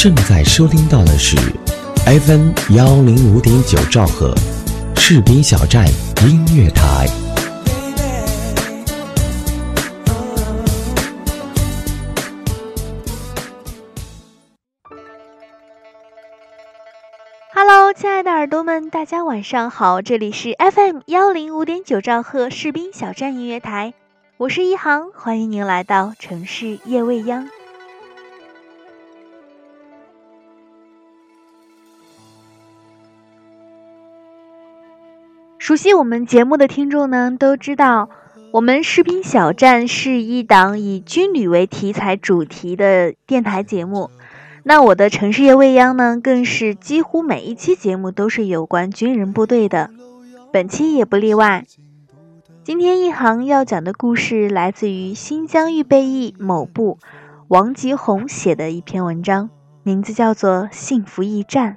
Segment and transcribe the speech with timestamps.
[0.00, 1.36] 正在收听到的是
[2.06, 4.32] FM 幺零五点九兆赫
[4.94, 5.84] 士兵小站
[6.22, 7.08] 音乐台。
[17.52, 23.94] Hello，亲爱的耳朵们，大家晚上好，这里是 FM 幺零五点九兆赫士兵小站音乐台，
[24.36, 27.48] 我是一航，欢迎您来到城市夜未央。
[35.68, 38.08] 熟悉我们节目的听众呢，都知道
[38.52, 44.08] 我们士兵小站是一档以军旅为题材主题的电台节目。
[44.62, 49.90] 那我的城市夜未央呢，更是几乎每一期节目都是有关军人部队的，
[50.50, 51.66] 本期也不例外。
[52.64, 56.96] 今天一行要讲的故事来自于新疆预备役某部
[57.48, 59.50] 王吉红写的一篇文章，
[59.82, 61.72] 名字叫做《幸福驿站》。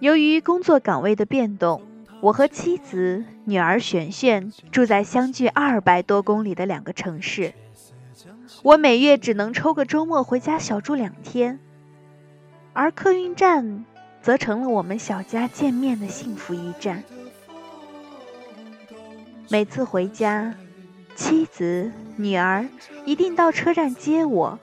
[0.00, 1.82] 由于工作岗位的变动，
[2.20, 7.52] 我和妻子、女儿璇璇住在相距二百多公里的两个城市。
[8.62, 11.58] 我每月只能抽个周末回家小住两天，
[12.72, 13.84] 而客运站
[14.22, 17.02] 则成了我们小家见面的幸福驿站。
[19.48, 20.54] 每次回家，
[21.16, 22.68] 妻子、女儿
[23.04, 24.60] 一定到车站接我。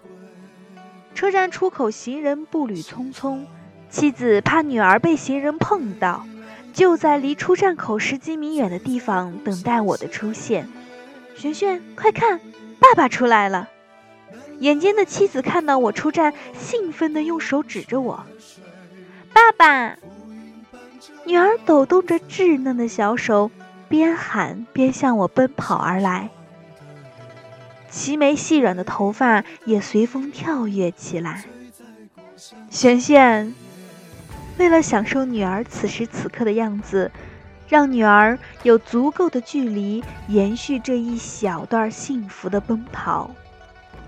[1.13, 3.45] 车站出口，行人步履匆匆。
[3.89, 6.25] 妻子怕女儿被行人碰到，
[6.73, 10.67] 就在离出站口十几米远的地方等待我的出现。
[11.37, 12.39] 璇璇，快看，
[12.79, 13.69] 爸爸出来了！
[14.59, 18.25] 眼尖的妻子看到我出站，兴奋地用手指着我
[19.33, 19.97] ：“爸爸！”
[21.25, 23.51] 女儿抖动着稚嫩的小手，
[23.89, 26.29] 边喊边向我奔跑而来，
[27.89, 31.45] 齐眉细软的头发也随风跳跃起来。
[32.69, 33.53] 璇璇。
[34.57, 37.11] 为了享受女儿此时此刻的样子，
[37.67, 43.31] 让女儿有足够的距离延续这一小段幸福的奔跑，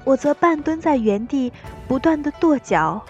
[0.03, 1.51] 我则半蹲在原地，
[1.87, 3.03] 不断的跺脚，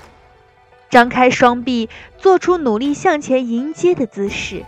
[0.89, 4.65] 张开双臂，做出努力向前迎接的姿势。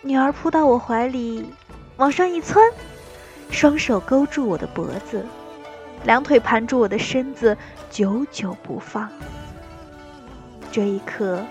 [0.00, 1.52] 女儿扑到我怀里，
[1.96, 2.64] 往上一窜，
[3.50, 5.26] 双手勾住我的脖子，
[6.04, 7.56] 两腿盘住我的身子，
[7.90, 9.10] 久久不放。
[10.78, 11.44] 这一刻，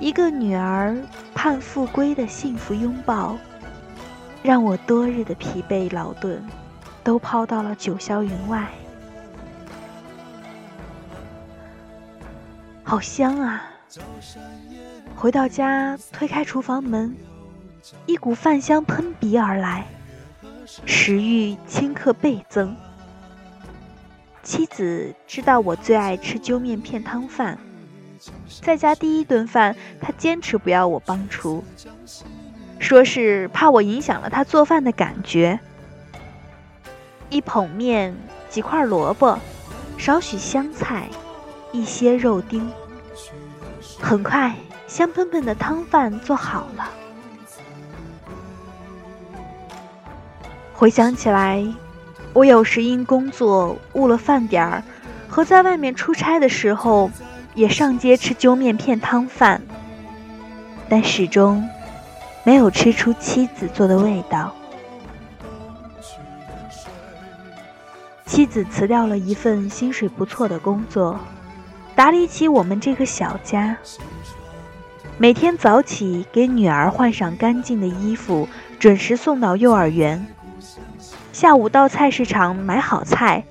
[0.00, 1.00] 一个女儿
[1.32, 3.38] 盼复归的幸福拥抱，
[4.42, 6.44] 让我多日的疲惫劳顿
[7.04, 8.68] 都抛到了九霄云外。
[12.82, 13.62] 好香啊！
[15.14, 17.14] 回到家，推开厨房门，
[18.06, 19.86] 一股饭香喷鼻而来，
[20.84, 22.74] 食欲顷刻倍增。
[24.42, 27.56] 妻子知道我最爱吃揪面片汤饭。
[28.62, 31.64] 在家第一顿饭，他坚持不要我帮厨，
[32.78, 35.58] 说是怕我影响了他做饭的感觉。
[37.28, 38.14] 一捧面，
[38.48, 39.38] 几块萝卜，
[39.96, 41.08] 少许香菜，
[41.72, 42.70] 一些肉丁。
[43.98, 44.54] 很快，
[44.86, 46.90] 香喷喷的汤饭做好了。
[50.74, 51.64] 回想起来，
[52.32, 54.82] 我有时因工作误了饭点儿，
[55.28, 57.10] 和在外面出差的时候。
[57.54, 59.60] 也上街吃揪面片汤饭，
[60.88, 61.68] 但始终
[62.44, 64.54] 没有吃出妻子做的味道。
[68.24, 71.20] 妻子辞掉了一份薪水不错的工作，
[71.94, 73.76] 打理起我们这个小家。
[75.18, 78.48] 每天早起给女儿换上干净的衣服，
[78.78, 80.26] 准时送到幼儿园。
[81.32, 83.44] 下午到菜市场买好菜，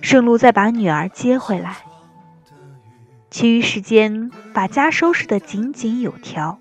[0.00, 1.78] 顺路再把女儿接回来。
[3.30, 6.58] 其余时间把家收拾得井井有条，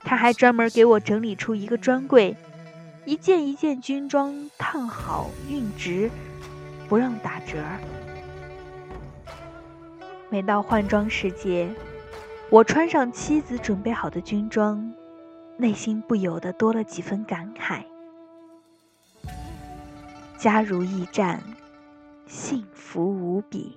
[0.00, 2.36] 他还专门给我整理出一个专柜，
[3.04, 6.10] 一件一件军装烫好熨直，
[6.88, 7.58] 不让打折。
[10.30, 11.68] 每到换装时节，
[12.50, 14.92] 我穿上妻子准备好的军装，
[15.58, 17.84] 内心不由得多了几分感慨：
[20.38, 21.42] 家如驿站，
[22.26, 23.76] 幸福无比。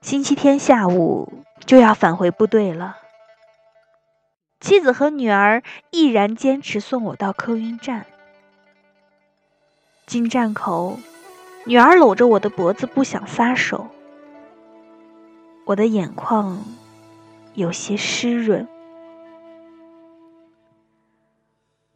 [0.00, 2.96] 星期天下午就要返回部队了，
[4.60, 8.06] 妻子和女儿毅然坚持送我到客运站。
[10.06, 10.98] 进站口，
[11.64, 13.88] 女儿搂着我的脖子不想撒手，
[15.66, 16.64] 我的眼眶
[17.54, 18.66] 有些湿润。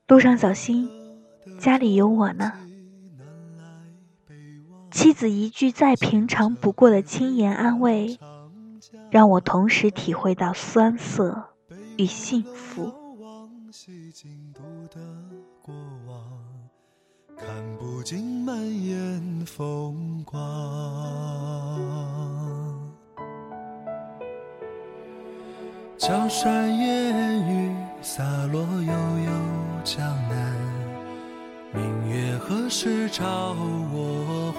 [0.09, 0.91] 路上小心，
[1.59, 2.53] 家里有我呢。
[4.93, 8.19] 妻子一句再平常不过的轻言安慰，
[9.11, 11.45] 让我同时体会到酸涩
[11.97, 12.93] 与幸福。
[17.39, 17.49] 看
[17.79, 18.55] 不尽满
[18.85, 20.39] 眼风光，
[25.97, 28.23] 江山烟雨洒
[28.53, 29.31] 落悠悠
[29.83, 29.99] 江
[30.29, 30.55] 南，
[31.73, 33.57] 明月何时照
[33.93, 34.02] 我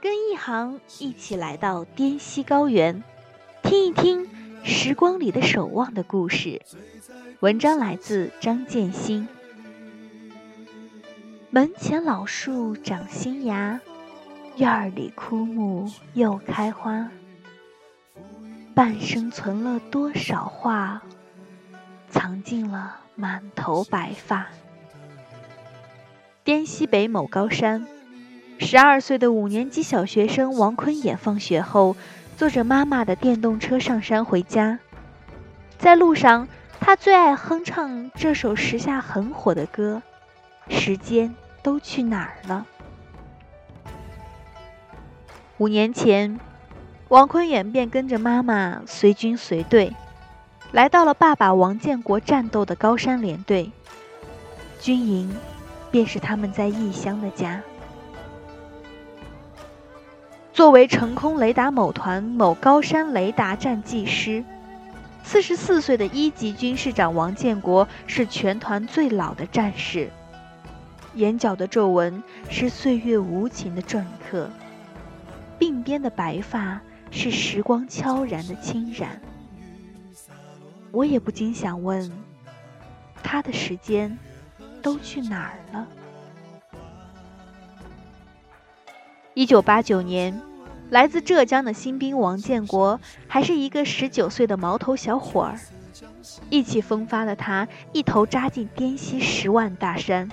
[0.00, 3.02] 跟一行一起来到滇西高原，
[3.62, 4.28] 听一听
[4.64, 6.60] 时光里的守望的故事。
[7.40, 9.26] 文章来自张建新。
[11.50, 13.80] 门前老树长新芽，
[14.56, 17.08] 院儿里枯木又开花。
[18.74, 21.02] 半生存了多少话，
[22.10, 24.48] 藏进了满头白发。
[26.44, 27.86] 滇西北某高山，
[28.58, 31.96] 十二岁的五年级小学生王坤衍放学后，
[32.36, 34.78] 坐着妈妈的电动车上山回家。
[35.78, 36.48] 在路上，
[36.80, 40.02] 他最爱哼唱这首时下很火的歌
[40.74, 42.66] 《时间都去哪儿了》。
[45.58, 46.38] 五年前。
[47.08, 49.94] 王坤远便跟着妈妈随军随队，
[50.72, 53.70] 来到了爸爸王建国战斗的高山连队。
[54.80, 55.32] 军营，
[55.88, 57.62] 便是他们在异乡的家。
[60.56, 64.42] 作为成空雷达某团某高山雷达站技师，
[65.22, 70.10] 四十四岁的一级军士长王建国是全团最老的战士，
[71.12, 74.48] 眼角的皱纹是岁月无情的篆刻，
[75.58, 76.80] 鬓边的白发。
[77.10, 79.20] 是时光悄然的侵染，
[80.90, 82.10] 我也不禁想问：
[83.22, 84.18] 他的时间
[84.82, 85.86] 都去哪儿了？
[89.36, 90.40] 一九八九年，
[90.88, 92.98] 来自浙江的新兵王建国
[93.28, 95.60] 还是一个十九岁的毛头小伙儿，
[96.48, 100.30] 意气风发的他一头扎进滇西十万大山。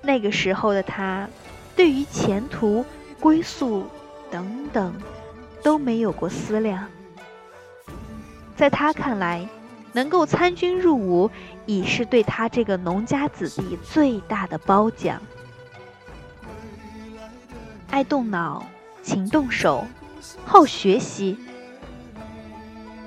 [0.00, 1.28] 那个时候的他，
[1.74, 2.84] 对于前途、
[3.18, 3.84] 归宿
[4.30, 4.94] 等等。
[5.60, 6.86] 都没有过思量，
[8.54, 9.48] 在他看来，
[9.92, 11.28] 能够参军入伍
[11.64, 15.20] 已是对他这个农家子弟最大的褒奖。
[17.90, 18.66] 爱动脑，
[19.02, 19.86] 勤动手，
[20.44, 21.38] 好学习。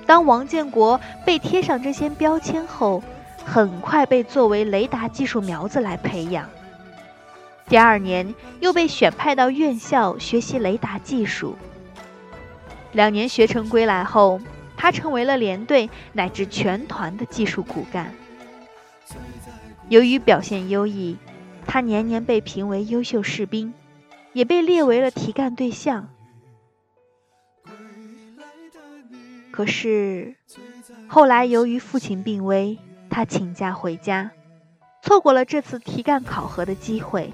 [0.06, 3.02] 当王建国被贴上这些标签后，
[3.44, 6.48] 很快被作为雷达技术苗子来培养。
[7.68, 11.56] 第二年又被选派到院校学习雷达技术。
[12.92, 14.40] 两年学成归来后，
[14.76, 18.12] 他成为了连队乃至全团的技术骨干。
[19.88, 21.16] 由于表现优异，
[21.66, 23.72] 他年年被评为优秀士兵，
[24.32, 26.08] 也被列为了提干对象。
[29.50, 30.36] 可是，
[31.08, 34.30] 后来由于父亲病危，他请假回家，
[35.02, 37.32] 错过了这次提干考核的机会。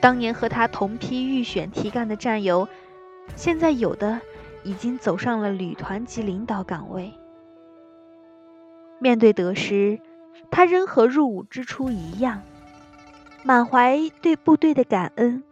[0.00, 2.68] 当年和他同批预选提干的战友。
[3.36, 4.20] 现在有的
[4.64, 7.12] 已经走上了旅团级领导岗位。
[8.98, 10.00] 面对得失，
[10.50, 12.42] 他仍和入伍之初一样，
[13.44, 15.44] 满怀对部队的感恩。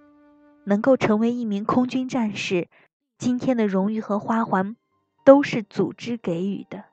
[0.70, 2.68] 能够成为一名空军战士，
[3.18, 4.76] 今天的荣誉和花环，
[5.24, 6.84] 都是组织给予的。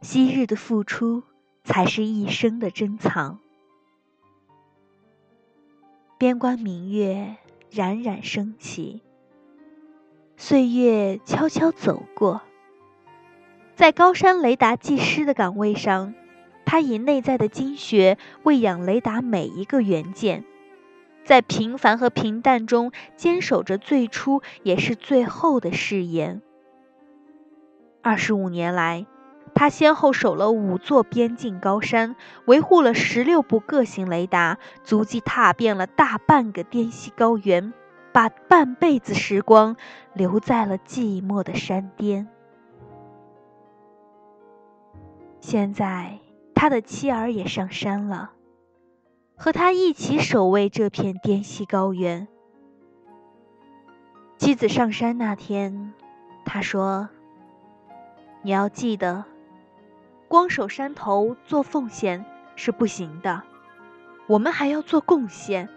[0.00, 1.22] 昔日的付出，
[1.62, 3.38] 才是一生的珍藏。
[6.18, 7.36] 边关明月。
[7.70, 9.02] 冉冉升起，
[10.36, 12.40] 岁月悄悄走过。
[13.74, 16.14] 在高山雷达技师的岗位上，
[16.64, 20.44] 他以内在的精血喂养雷达每一个元件，
[21.24, 26.42] 在平凡和平淡中坚守着最初也是最后的誓言。
[28.02, 29.06] 二十五年来。
[29.56, 37.72] 他先后守了五座边境高山，维护了十六部各型雷达，足迹踏遍了大半个滇西高原，
[38.12, 39.76] 把半辈子时光
[40.12, 42.26] 留在了寂寞的山巅。
[45.38, 46.18] 现在
[46.52, 48.32] 他的妻儿也上山了，
[49.36, 52.28] 和他一起守卫这片滇西高原。
[54.36, 55.92] 妻子上山那天，
[56.44, 57.08] 他说
[58.42, 59.24] ：“你要记得，
[60.28, 62.24] 光守山头做奉献
[62.56, 63.42] 是不行的，
[64.26, 65.68] 我们还要做贡献。”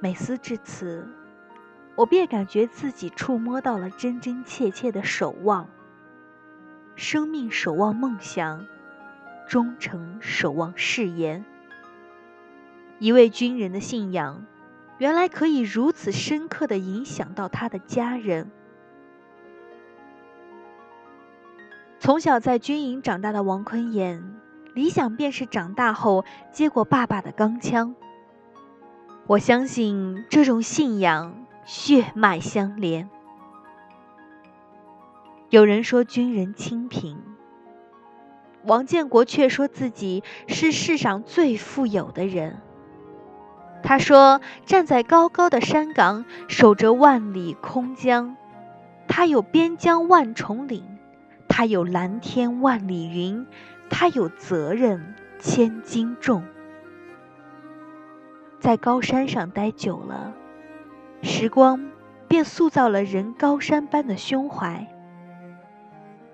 [0.00, 1.08] 每思至此，
[1.94, 5.68] 我便感觉自己触摸到了真真切切的守望。
[6.96, 8.66] 生命守望梦想，
[9.48, 11.44] 忠诚守望誓言。
[12.98, 14.46] 一位军人的信仰，
[14.98, 18.50] 原来可以如此深刻的影响到他的家人。
[21.98, 24.36] 从小在军营长大的王坤言，
[24.74, 27.94] 理想便是长大后接过爸爸的钢枪。
[29.26, 33.08] 我相信这种信仰血脉相连。
[35.48, 37.16] 有人说军人清贫，
[38.64, 42.60] 王建国却说自己是世上最富有的人。
[43.82, 48.36] 他说：“站在高高的山岗，守着万里空江，
[49.08, 50.84] 他有边疆万重岭，
[51.48, 53.46] 他有蓝天万里云，
[53.90, 56.44] 他有责任千斤重。”
[58.60, 60.32] 在高山上待久了，
[61.22, 61.90] 时光
[62.28, 64.86] 便塑造了人高山般的胸怀。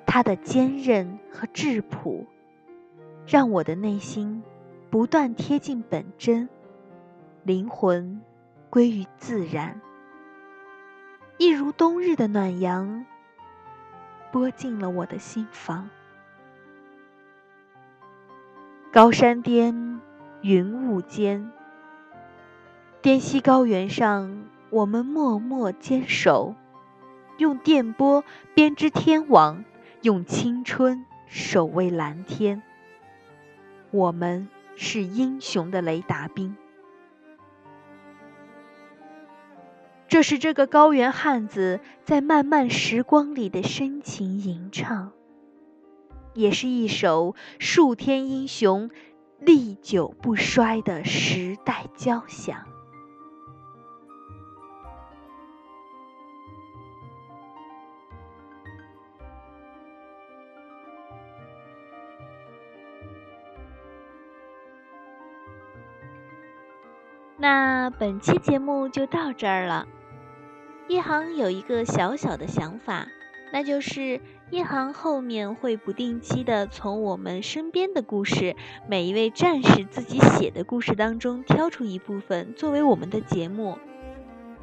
[0.05, 2.27] 他的坚韧和质朴，
[3.27, 4.43] 让我的内心
[4.91, 6.49] 不断贴近本真，
[7.43, 8.21] 灵魂
[8.71, 9.81] 归于自然，
[11.37, 13.05] 一如冬日的暖阳，
[14.33, 15.89] 拨进了我的心房。
[18.91, 20.01] 高山巅，
[20.41, 21.51] 云雾间。
[23.01, 26.55] 滇西高原上，我们默默坚守，
[27.37, 29.65] 用电波编织天网，
[30.03, 32.63] 用青春守卫蓝天。
[33.91, 36.57] 我们是英雄的雷达兵。
[40.09, 45.13] 这是这个高原汉子在漫漫时光里的深情吟唱，
[46.33, 48.91] 也是一首数天英雄、
[49.39, 52.65] 历久不衰的时代交响。
[67.41, 69.87] 那本期节目就到这儿了。
[70.89, 73.07] 一航有一个小小的想法，
[73.53, 78.57] 那就是一航后面会不定期的从我们身边的故事，
[78.89, 83.79] 每一位战士自己写的故事当中挑出一部分作为我们的节目，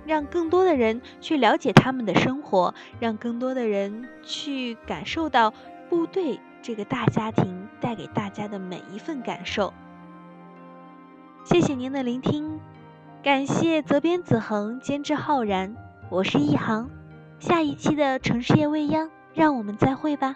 [0.05, 5.53] 让更多的人去了解他们的生活，让更多的人去感受到
[5.87, 9.73] 部队这个大家庭带给大家的每一份感受。
[11.45, 12.59] 谢谢您的聆听，
[13.21, 15.75] 感谢责编子恒，监制浩然，
[16.09, 16.89] 我是一航，
[17.37, 20.35] 下一期的城市夜未央，让我们再会吧。